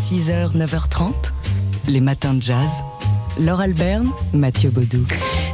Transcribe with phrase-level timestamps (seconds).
[0.00, 1.12] 6h, 9h30,
[1.86, 2.70] les matins de jazz.
[3.38, 5.04] Laure Alberne, Mathieu Baudou.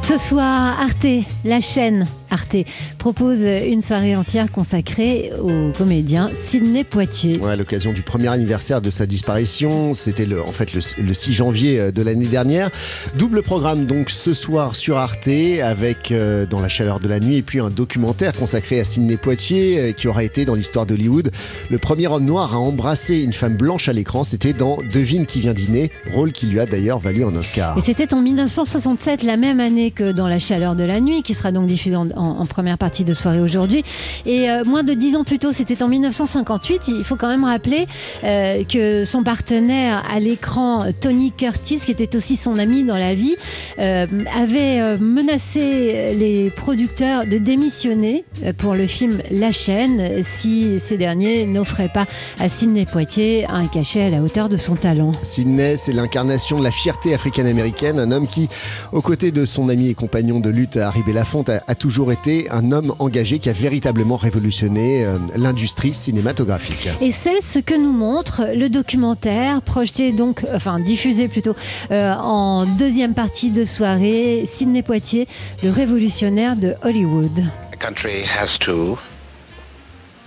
[0.07, 2.57] Ce soir, Arte, la chaîne Arte
[2.97, 7.37] propose une soirée entière consacrée au comédien Sidney Poitier.
[7.41, 11.13] Ouais, à l'occasion du premier anniversaire de sa disparition, c'était le, en fait le, le
[11.13, 12.69] 6 janvier euh, de l'année dernière.
[13.17, 17.37] Double programme donc ce soir sur Arte avec euh, Dans la chaleur de la nuit
[17.37, 21.31] et puis un documentaire consacré à Sidney Poitier euh, qui aura été dans l'histoire d'Hollywood
[21.69, 24.23] le premier homme noir à embrasser une femme blanche à l'écran.
[24.23, 27.77] C'était dans Devine qui vient dîner, rôle qui lui a d'ailleurs valu un Oscar.
[27.77, 31.33] Et c'était en 1967, la même année que Dans la chaleur de la nuit, qui
[31.33, 33.83] sera donc diffusé en, en- première partie de soirée aujourd'hui.
[34.25, 36.87] Et euh, moins de dix ans plus tôt, c'était en 1958.
[36.87, 37.87] Il faut quand même rappeler
[38.23, 43.13] euh, que son partenaire à l'écran, Tony Curtis, qui était aussi son ami dans la
[43.13, 43.35] vie,
[43.79, 48.23] euh, avait menacé les producteurs de démissionner
[48.57, 52.05] pour le film La chaîne si ces derniers n'offraient pas
[52.39, 55.11] à Sidney Poitier un cachet à la hauteur de son talent.
[55.21, 58.49] Sidney, c'est l'incarnation de la fierté africaine-américaine, un homme qui,
[58.91, 62.49] aux côtés de son ami et compagnon de lutte Harry Belafonte, a, a toujours été
[62.49, 66.89] un homme engagé qui a véritablement révolutionné euh, l'industrie cinématographique.
[67.01, 71.55] Et c'est ce que nous montre le documentaire projeté donc, enfin diffusé plutôt
[71.91, 75.27] euh, en deuxième partie de soirée, Sidney Poitier,
[75.63, 77.43] le révolutionnaire de Hollywood.
[77.71, 78.97] The country has to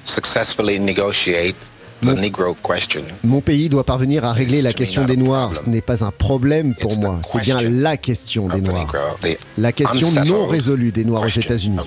[0.05, 1.57] successfully negotiate
[2.03, 3.03] the Negro question.
[3.25, 5.57] Mon pays doit parvenir à régler la question des Noirs.
[5.57, 8.93] Ce n'est pas un problème pour moi, c'est bien la question des Noirs.
[9.59, 11.79] La question non résolue des Noirs aux États-Unis.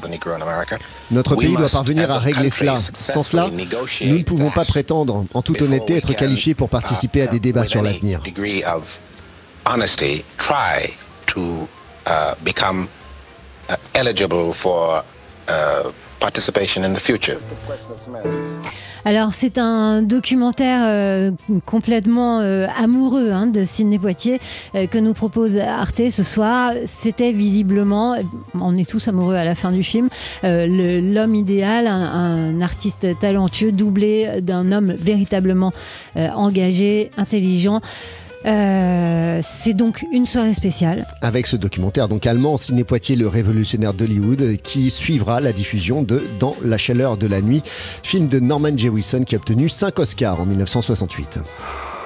[1.12, 2.78] Notre pays doit parvenir à régler cela.
[2.94, 7.28] Sans cela, nous ne pouvons pas prétendre, en toute honnêteté, être qualifiés pour participer à
[7.28, 8.22] des débats sur l'avenir.
[16.24, 17.38] Participation in the future.
[19.06, 21.32] Alors c'est un documentaire euh,
[21.66, 24.40] complètement euh, amoureux hein, de Sidney Poitier
[24.76, 26.72] euh, que nous propose Arte ce soir.
[26.86, 28.16] C'était visiblement,
[28.54, 30.08] on est tous amoureux à la fin du film,
[30.44, 35.74] l'homme idéal, un, artiste talentueux doublé d'un homme véritablement
[36.16, 37.82] engagé, intelligent.
[38.46, 41.06] Euh, c'est donc une soirée spéciale.
[41.22, 46.24] Avec ce documentaire donc allemand, Sidney Poitier, le révolutionnaire d'Hollywood, qui suivra la diffusion de
[46.40, 47.64] Dans la chaleur de la nuit,
[48.04, 51.40] film de Norman Jewison qui a obtenu 5 Oscars en 1968.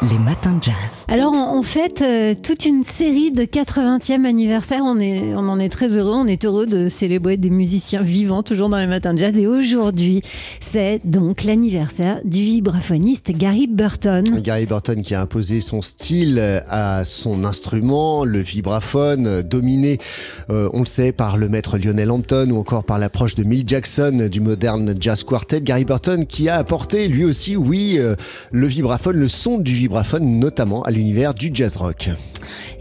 [0.04, 1.06] Les matins de jazz.
[1.08, 4.82] Alors, on, on fête euh, toute une série de 80e anniversaire.
[4.84, 6.14] On, est, on en est très heureux.
[6.14, 9.36] On est heureux de célébrer des musiciens vivants, toujours dans les matins de jazz.
[9.36, 10.22] Et aujourd'hui,
[10.62, 14.24] c'est donc l'anniversaire du vibraphoniste Gary Burton.
[14.42, 19.98] Gary Burton qui a imposé son style à son instrument, le vibraphone, euh, dominé,
[20.52, 23.64] euh, on le sait, par le maître Lionel Hampton ou encore par l'approche de Mill
[23.66, 25.60] Jackson du moderne jazz quartet.
[25.62, 28.16] Gary Burton qui a apporté lui aussi, oui, euh,
[28.52, 29.87] le vibraphone, le son du vibraphone,
[30.20, 32.10] notamment à l'univers du jazz rock.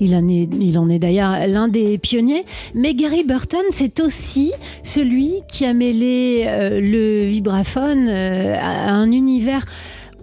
[0.01, 2.45] Il en est, d'ailleurs l'un des pionniers.
[2.75, 4.53] Mais Gary Burton, c'est aussi
[4.83, 9.65] celui qui a mêlé euh, le vibraphone euh, à un univers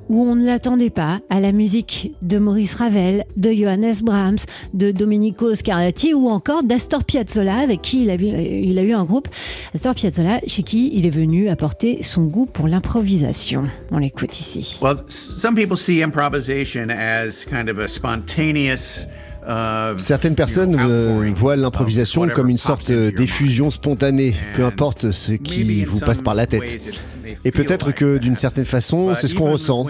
[0.09, 4.39] où on ne l'attendait pas, à la musique de Maurice Ravel, de Johannes Brahms,
[4.73, 8.25] de Domenico Scarlatti ou encore d'Astor Piazzolla, avec qui il a, eu,
[8.63, 9.27] il a eu un groupe.
[9.73, 13.63] Astor Piazzolla, chez qui il est venu apporter son goût pour l'improvisation.
[13.91, 14.79] On l'écoute ici.
[14.81, 19.07] Well, some people see improvisation as kind of a spontaneous.
[19.47, 25.83] uh, Certaines personnes euh, voient l'improvisation comme une sorte d'effusion spontanée, peu importe ce qui
[25.83, 26.99] vous passe par la tête.
[27.45, 29.85] Et peut-être que d'une certaine façon, c'est ce qu'on ressent.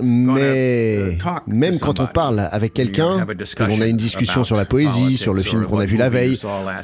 [0.00, 4.64] Mais uh, même quand on parle avec quelqu'un, discussion l'on a une discussion sur la
[4.64, 6.38] poésie, sur le film qu'on a vu la veille,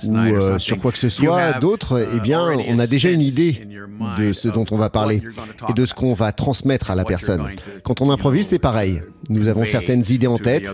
[0.09, 3.11] ou euh, sur quoi que ce soit, have, d'autres, eh uh, bien, on a déjà
[3.11, 3.67] une idée
[4.19, 5.23] de ce dont on va parler
[5.69, 7.49] et de ce qu'on va transmettre à la personne.
[7.83, 9.03] Quand on improvise, c'est pareil.
[9.31, 10.69] Nous avons certaines idées en tête,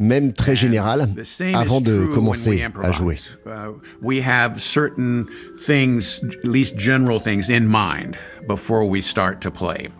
[0.00, 1.08] même très générales,
[1.54, 3.16] avant de commencer à jouer.
[3.46, 3.72] Uh,
[4.02, 5.26] we have certain
[5.58, 8.16] things, at least general things, in mind
[8.48, 9.90] before we start to play.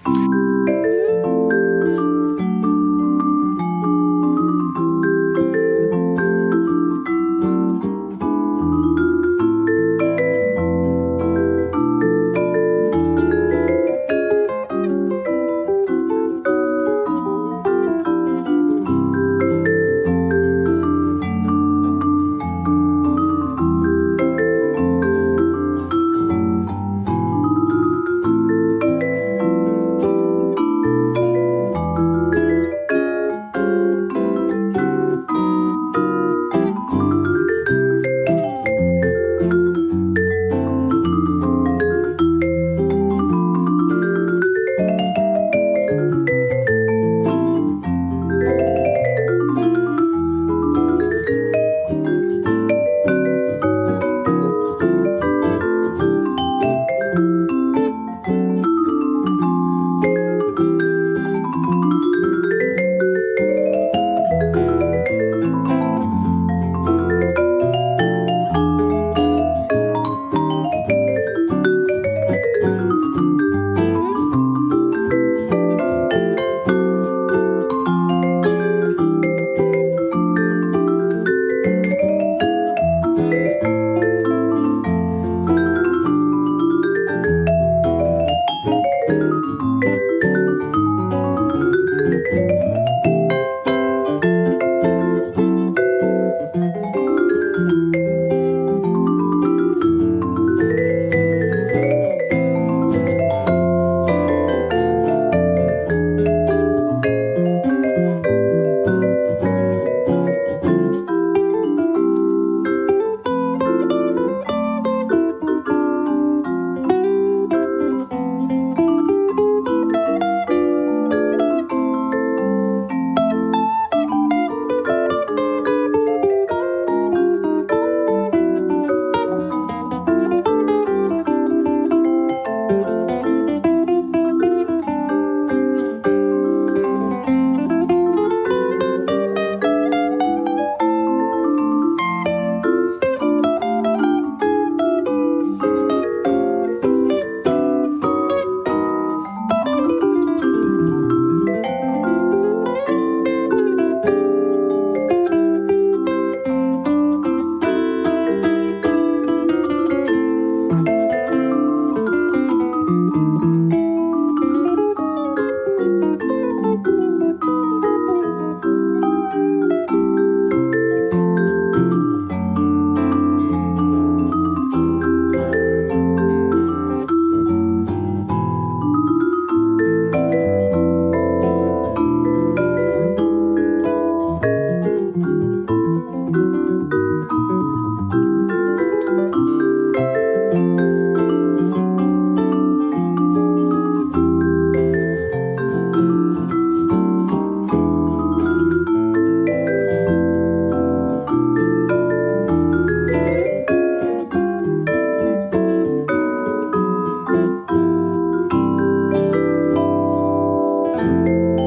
[211.24, 211.65] Thank you.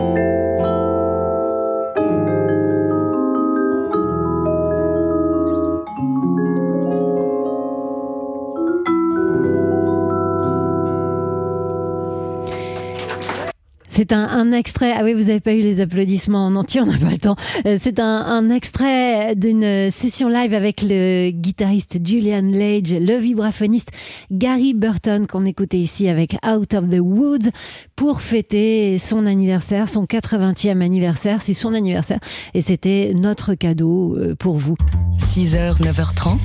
[13.99, 14.93] C'est un, extrait.
[14.95, 17.35] Ah oui, vous n'avez pas eu les applaudissements en entier, on n'a pas le temps.
[17.65, 23.89] Euh, c'est un, un, extrait d'une session live avec le guitariste Julian Lage, le vibraphoniste
[24.31, 27.49] Gary Burton qu'on écoutait ici avec Out of the Woods
[27.97, 31.41] pour fêter son anniversaire, son 80e anniversaire.
[31.41, 32.19] C'est son anniversaire
[32.53, 34.77] et c'était notre cadeau euh, pour vous.
[35.17, 36.37] 6h, 9h30,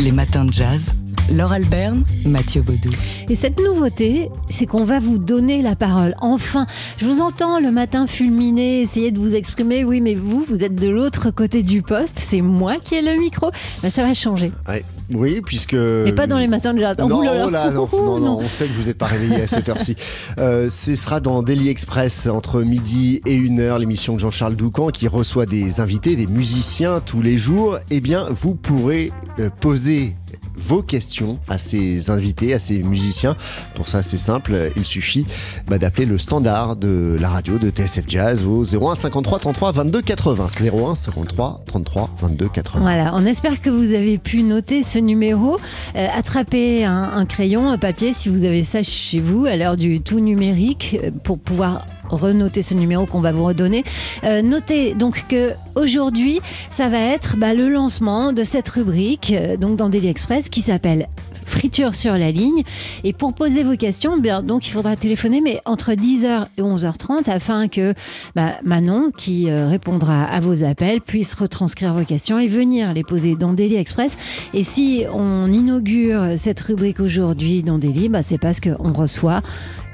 [0.00, 0.94] les matins de jazz.
[1.30, 2.90] Laure Alberne, Mathieu Baudou.
[3.28, 6.14] Et cette nouveauté, c'est qu'on va vous donner la parole.
[6.20, 6.66] Enfin,
[6.98, 9.84] je vous entends le matin fulminer, essayer de vous exprimer.
[9.84, 12.18] Oui, mais vous, vous êtes de l'autre côté du poste.
[12.18, 13.50] C'est moi qui ai le micro.
[13.82, 14.52] Ben, ça va changer.
[14.68, 14.84] Ouais.
[15.12, 15.74] Oui, puisque.
[15.74, 16.96] Mais pas dans les matins de jazz.
[16.98, 19.68] Non, oh là, non, non, non, on sait que vous n'êtes pas réveillé à cette
[19.68, 19.96] heure-ci.
[20.38, 25.06] Euh, ce sera dans Daily Express entre midi et 1h, l'émission de Jean-Charles Doucan qui
[25.06, 27.78] reçoit des invités, des musiciens tous les jours.
[27.90, 30.16] Eh bien, vous pourrez euh, poser
[30.56, 33.36] vos questions à ces invités, à ces musiciens.
[33.74, 35.26] Pour ça, c'est simple, il suffit
[35.66, 40.02] bah, d'appeler le standard de la radio de TSF Jazz au 01 53 33 22
[40.02, 40.46] 80.
[40.72, 42.80] 01 53 33 22 80.
[42.80, 45.56] Voilà, on espère que vous avez pu noter ce numéro.
[45.96, 49.76] Euh, attrapez un, un, crayon, un papier si vous avez ça chez vous à l'heure
[49.76, 53.84] du tout numérique euh, pour pouvoir renoter ce numéro qu'on va vous redonner.
[54.24, 56.40] Euh, notez donc que aujourd'hui,
[56.70, 60.62] ça va être bah, le lancement de cette rubrique euh, donc dans Daily Express qui
[60.62, 61.08] s'appelle
[61.44, 62.62] friture sur la ligne.
[63.04, 67.30] Et pour poser vos questions, bien, donc il faudra téléphoner, mais entre 10h et 11h30,
[67.30, 67.94] afin que
[68.34, 73.04] bah, Manon, qui euh, répondra à vos appels, puisse retranscrire vos questions et venir les
[73.04, 74.16] poser dans Daily Express.
[74.52, 79.42] Et si on inaugure cette rubrique aujourd'hui dans Daily, bah, c'est parce qu'on reçoit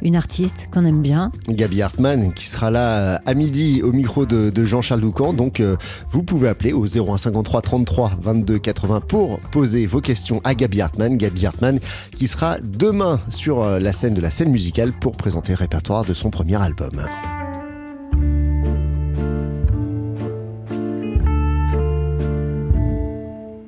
[0.03, 1.31] une artiste qu'on aime bien.
[1.49, 5.33] Gabi Hartmann, qui sera là euh, à midi au micro de, de Jean-Charles Doucan.
[5.33, 5.77] Donc, euh,
[6.11, 11.17] vous pouvez appeler au 0153 33 22 80 pour poser vos questions à Gabi Hartmann.
[11.17, 11.79] Gabi Hartmann
[12.17, 16.05] qui sera demain sur euh, la scène de la scène musicale pour présenter le répertoire
[16.05, 17.03] de son premier album.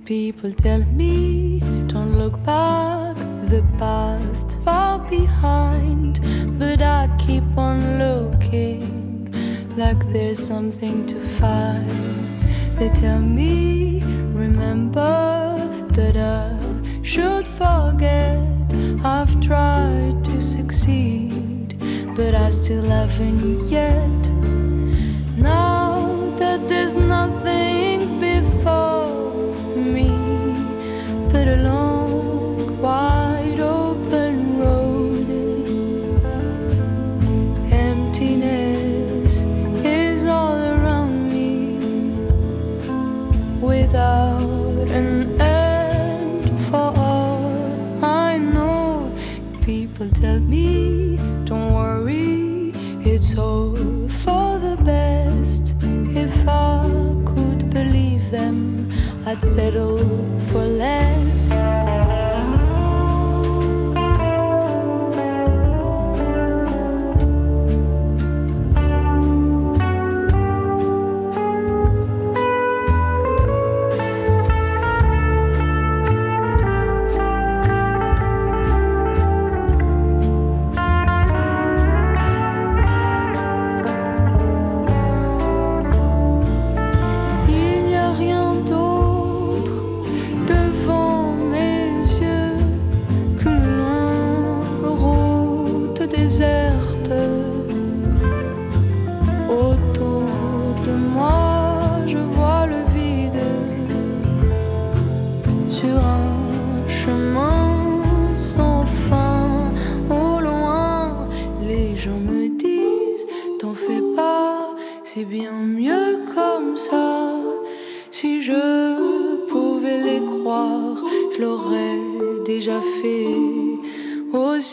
[0.05, 3.17] People tell me, don't look back,
[3.49, 5.72] the past far behind.
[6.83, 9.33] I keep on looking
[9.77, 11.91] like there's something to find.
[12.79, 14.01] They tell me,
[14.35, 15.57] remember
[15.97, 16.59] that I
[17.03, 18.39] should forget.
[19.05, 21.79] I've tried to succeed,
[22.17, 24.23] but I still haven't yet.
[25.37, 30.11] Now that there's nothing before me
[31.33, 31.82] but a long,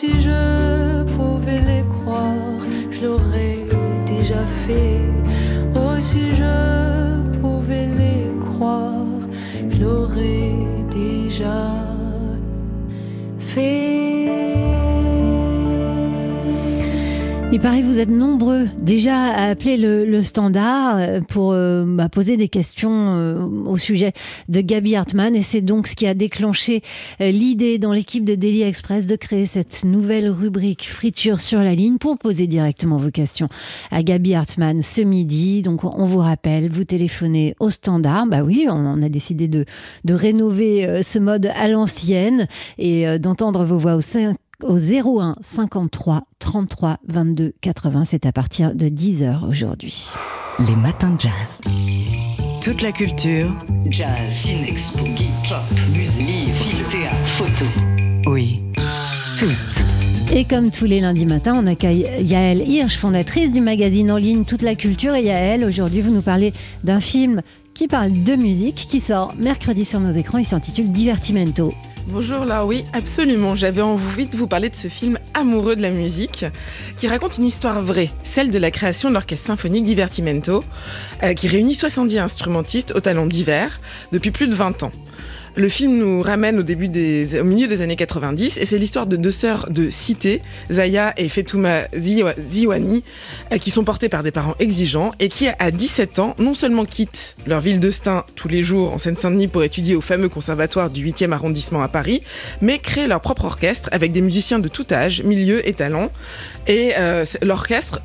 [0.00, 0.49] si je
[17.62, 22.08] Il que vous êtes nombreux déjà à appeler le, le standard euh, pour euh, bah,
[22.08, 24.12] poser des questions euh, au sujet
[24.48, 26.82] de Gabi Hartmann et c'est donc ce qui a déclenché
[27.20, 31.74] euh, l'idée dans l'équipe de Daily Express de créer cette nouvelle rubrique friture sur la
[31.74, 33.48] ligne pour poser directement vos questions
[33.90, 35.62] à Gabi Hartmann ce midi.
[35.62, 38.26] Donc on vous rappelle, vous téléphonez au standard.
[38.26, 39.64] Bah oui, on, a décidé de,
[40.04, 42.46] de rénover euh, ce mode à l'ancienne
[42.78, 48.04] et euh, d'entendre vos voix au 5 au 01 53 33 22 80.
[48.06, 50.08] C'est à partir de 10h aujourd'hui.
[50.58, 51.60] Les matins de jazz.
[52.62, 53.52] Toute la culture.
[53.88, 55.58] Jazz, ciné, expo, pop,
[55.96, 57.64] musique, livres, film, théâtre, photo.
[58.26, 58.62] Oui,
[59.38, 59.84] toutes.
[60.32, 64.44] Et comme tous les lundis matins, on accueille Yael Hirsch, fondatrice du magazine en ligne
[64.44, 65.14] Toute la culture.
[65.14, 66.52] Et Yael, aujourd'hui, vous nous parlez
[66.84, 67.42] d'un film
[67.74, 70.38] qui parle de musique, qui sort mercredi sur nos écrans.
[70.38, 71.72] Il s'intitule Divertimento.
[72.06, 73.54] Bonjour là, oui, absolument.
[73.54, 76.44] J'avais envie de vous parler de ce film amoureux de la musique
[76.96, 80.64] qui raconte une histoire vraie, celle de la création de l'orchestre symphonique Divertimento,
[81.22, 83.80] euh, qui réunit 70 instrumentistes aux talents divers
[84.12, 84.92] depuis plus de 20 ans.
[85.60, 86.64] Le film nous ramène au
[87.44, 90.40] milieu des années 90 et c'est l'histoire de deux sœurs de cité,
[90.72, 93.04] Zaya et Fetouma Ziwani,
[93.52, 96.86] euh, qui sont portées par des parents exigeants et qui, à 17 ans, non seulement
[96.86, 100.88] quittent leur ville de Stein tous les jours en Seine-Saint-Denis pour étudier au fameux conservatoire
[100.88, 102.22] du 8e arrondissement à Paris,
[102.62, 106.10] mais créent leur propre orchestre avec des musiciens de tout âge, milieu et talent.
[106.68, 108.00] Et euh, l'orchestre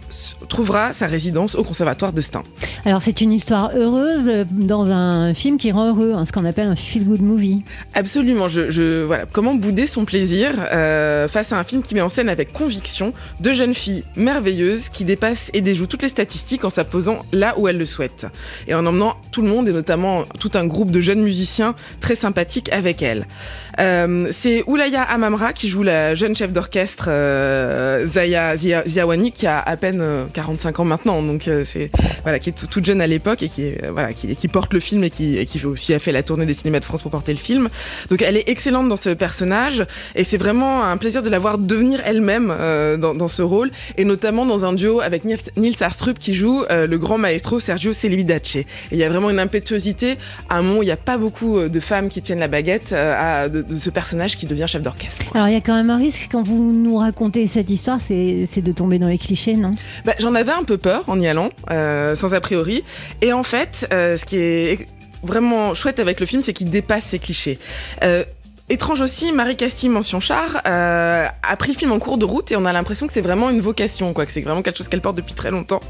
[0.45, 2.43] trouvera sa résidence au conservatoire de Stein.
[2.85, 6.45] Alors c'est une histoire heureuse euh, dans un film qui rend heureux, hein, ce qu'on
[6.45, 7.63] appelle un feel-good movie.
[7.93, 8.47] Absolument.
[8.47, 9.25] Je, voilà.
[9.31, 13.13] Comment bouder son plaisir euh, face à un film qui met en scène avec conviction
[13.39, 17.67] deux jeunes filles merveilleuses qui dépassent et déjouent toutes les statistiques en s'apposant là où
[17.67, 18.27] elles le souhaitent
[18.67, 22.15] et en emmenant tout le monde et notamment tout un groupe de jeunes musiciens très
[22.15, 23.27] sympathiques avec elles.
[23.79, 29.59] Euh, c'est Oulaya Amamra qui joue la jeune chef d'orchestre euh, Zaya Ziawani qui a
[29.59, 31.89] à peine 45 ans maintenant, donc c'est
[32.23, 35.03] voilà qui est toute jeune à l'époque et qui voilà qui, qui, porte le film
[35.03, 37.31] et qui, et qui aussi a fait la tournée des cinémas de France pour porter
[37.31, 37.69] le film.
[38.09, 41.57] Donc elle est excellente dans ce personnage et c'est vraiment un plaisir de la voir
[41.57, 46.33] devenir elle-même euh, dans, ce rôle et notamment dans un duo avec Nils Arstrup qui
[46.33, 48.57] joue euh, le grand maestro Sergio Celibidache.
[48.57, 50.15] Et il y a vraiment une impétuosité.
[50.49, 52.93] À un moment, il n'y a pas beaucoup euh, de femmes qui tiennent la baguette
[52.93, 55.23] à, de, ce personnage qui devient chef d'orchestre.
[55.33, 58.47] Alors il y a quand même un risque quand vous nous racontez cette histoire, c'est
[58.55, 59.75] de tomber dans les clichés, non?
[60.05, 62.83] Bah, J'en avais un peu peur en y allant, sans a priori.
[63.21, 64.87] Et en fait, ce qui est
[65.21, 67.59] vraiment chouette avec le film, c'est qu'il dépasse ces clichés.
[68.03, 68.23] Euh,
[68.67, 72.51] Étrange aussi, Marie Castille, mention char, euh, a pris le film en cours de route
[72.51, 74.87] et on a l'impression que c'est vraiment une vocation, quoi, que c'est vraiment quelque chose
[74.87, 75.81] qu'elle porte depuis très longtemps.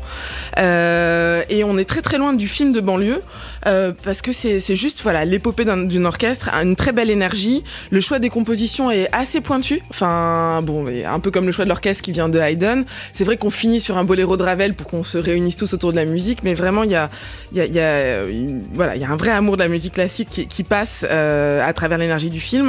[0.57, 3.21] Euh, et on est très très loin du film de banlieue
[3.65, 7.63] euh, parce que c'est juste voilà l'épopée d'une orchestre, une très belle énergie.
[7.91, 11.69] Le choix des compositions est assez pointu, enfin bon, un peu comme le choix de
[11.69, 12.83] l'orchestre qui vient de Haydn.
[13.13, 15.91] C'est vrai qu'on finit sur un boléro de Ravel pour qu'on se réunisse tous autour
[15.93, 17.09] de la musique, mais vraiment il y a,
[17.53, 21.97] y, a, y, a, un vrai amour de la musique classique qui passe à travers
[21.97, 22.64] l'énergie du film.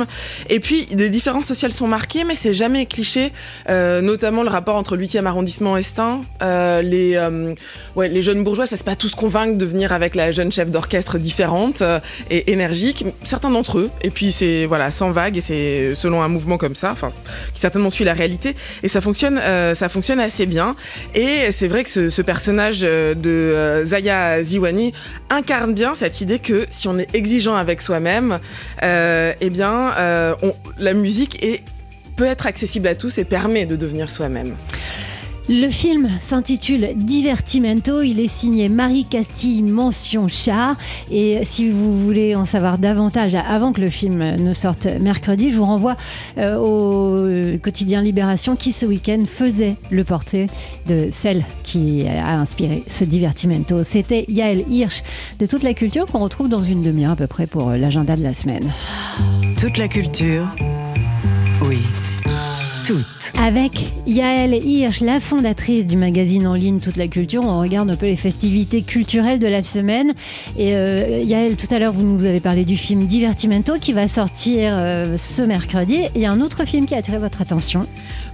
[0.49, 3.33] Et puis, des différences sociales sont marquées, mais c'est jamais cliché,
[3.69, 6.21] euh, notamment le rapport entre le 8e arrondissement et Stein.
[6.43, 7.55] Euh, les, euh,
[7.97, 11.19] les jeunes bourgeois, ça c'est pas tous convaincre de venir avec la jeune chef d'orchestre
[11.19, 11.83] différente
[12.31, 13.05] et énergique.
[13.25, 16.77] Certains d'entre eux, et puis c'est voilà, sans vague, et c'est selon un mouvement comme
[16.77, 16.95] ça,
[17.55, 19.41] qui certainement suit la réalité, et ça fonctionne,
[19.75, 20.77] ça fonctionne assez bien.
[21.15, 24.93] Et c'est vrai que ce, ce personnage de Zaya Ziwani
[25.31, 28.39] incarne bien cette idée que si on est exigeant avec soi-même,
[28.83, 30.35] eh bien, euh,
[30.79, 31.45] la musique
[32.17, 34.55] peut être accessible à tous et permet de devenir soi-même.
[35.49, 38.03] Le film s'intitule Divertimento.
[38.03, 40.77] Il est signé Marie Castille Mention Char.
[41.09, 45.57] Et si vous voulez en savoir davantage avant que le film ne sorte mercredi, je
[45.57, 45.97] vous renvoie
[46.39, 50.49] euh, au quotidien Libération qui ce week-end faisait le portrait
[50.89, 53.85] de celle qui a inspiré ce Divertimento.
[53.85, 55.05] C'était Yael Hirsch
[55.39, 58.23] de toute la culture qu'on retrouve dans une demi-heure à peu près pour l'agenda de
[58.23, 58.73] la semaine.
[59.57, 60.49] Toute la culture,
[61.63, 61.83] oui.
[63.39, 67.97] Avec Yael Hirsch, la fondatrice du magazine en ligne Toute la Culture, on regarde un
[67.97, 70.15] peu les festivités culturelles de la semaine.
[70.57, 74.09] Et euh, Yael, tout à l'heure, vous nous avez parlé du film Divertimento qui va
[74.09, 76.05] sortir euh, ce mercredi.
[76.15, 77.87] Il y a un autre film qui a attiré votre attention.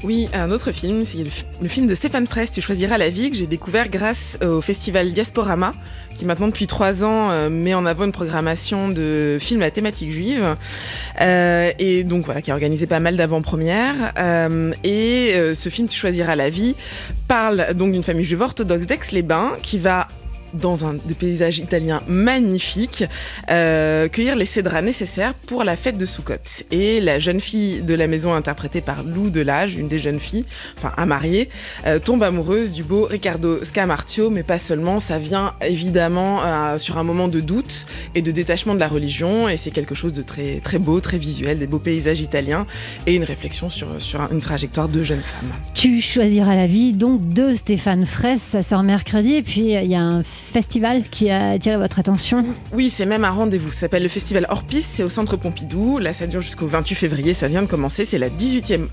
[0.04, 1.18] Oui, un autre film, c'est
[1.60, 5.12] le, film de Stéphane Fraisse, Tu choisiras la vie, que j'ai découvert grâce au festival
[5.12, 5.72] Diasporama,
[6.16, 10.10] qui maintenant depuis trois ans euh, met en avant une programmation de films à thématique
[10.10, 10.56] juive,
[11.20, 14.12] et donc voilà, qui a organisé pas mal d'avant-premières.
[14.18, 16.74] Euh, et euh, ce film Tu choisiras la vie
[17.28, 20.08] parle donc d'une famille juive orthodoxe d'Aix-les-Bains qui va
[20.54, 23.04] dans un des paysages italiens magnifiques,
[23.50, 26.34] euh, cueillir les cédras nécessaires pour la fête de Soukot.
[26.70, 30.44] Et la jeune fille de la maison, interprétée par Lou Delage, une des jeunes filles,
[30.76, 31.48] enfin un marié,
[31.86, 36.98] euh, tombe amoureuse du beau Riccardo Scamartio, mais pas seulement, ça vient évidemment euh, sur
[36.98, 40.22] un moment de doute et de détachement de la religion, et c'est quelque chose de
[40.22, 42.66] très, très beau, très visuel, des beaux paysages italiens,
[43.06, 45.50] et une réflexion sur, sur une trajectoire de jeunes femmes.
[45.74, 49.94] Tu choisiras la vie, donc de Stéphane Fraisse, ça sort mercredi, et puis il y
[49.94, 52.44] a un festival qui a attiré votre attention.
[52.72, 53.70] Oui, c'est même un rendez-vous.
[53.70, 55.98] Ça s'appelle le festival Hors Piste, c'est au centre Pompidou.
[55.98, 58.04] Là, ça dure jusqu'au 28 février, ça vient de commencer.
[58.04, 58.86] C'est la 18e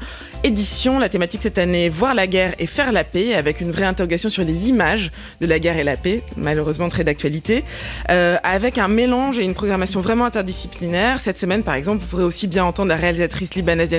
[0.43, 0.99] édition.
[0.99, 4.29] La thématique cette année, voir la guerre et faire la paix, avec une vraie interrogation
[4.29, 7.63] sur les images de la guerre et la paix, malheureusement très d'actualité,
[8.09, 11.19] euh, avec un mélange et une programmation vraiment interdisciplinaire.
[11.19, 13.95] Cette semaine, par exemple, vous pourrez aussi bien entendre la réalisatrice libanaise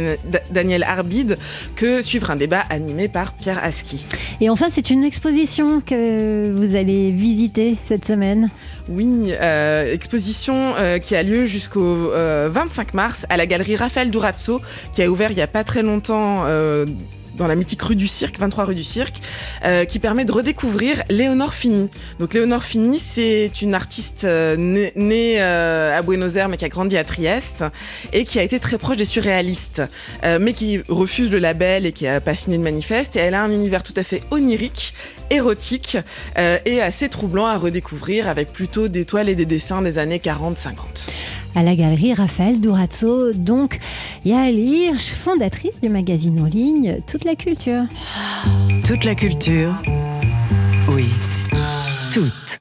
[0.50, 1.38] Danielle Arbid
[1.76, 4.06] que suivre un débat animé par Pierre Aski.
[4.40, 7.39] Et enfin, c'est une exposition que vous allez visiter
[7.86, 8.50] cette semaine.
[8.88, 14.60] Oui, euh, exposition euh, qui a lieu jusqu'au 25 mars à la galerie Raphaël Durazzo,
[14.92, 16.44] qui a ouvert il n'y a pas très longtemps
[17.40, 19.20] dans la mythique rue du Cirque, 23 rue du Cirque,
[19.64, 21.90] euh, qui permet de redécouvrir Léonore Fini.
[22.18, 26.68] Donc Léonore Fini, c'est une artiste euh, née, euh, à Buenos Aires mais qui a
[26.68, 27.64] grandi à Trieste
[28.12, 29.82] et qui a été très proche des surréalistes,
[30.22, 33.16] mais qui refuse le label et qui a pas signé de manifeste.
[33.16, 34.92] Et elle a un univers tout à fait onirique,
[35.30, 35.96] érotique
[36.36, 41.08] et assez troublant à redécouvrir avec plutôt des toiles et des dessins des années 40-50
[41.54, 43.32] à la galerie Raphaël Durazzo.
[43.32, 43.78] Donc,
[44.24, 47.82] Yael Hirsch, fondatrice du magazine en ligne Toute la culture.
[48.84, 49.74] Toute la culture,
[50.88, 51.08] oui,
[52.12, 52.58] toute.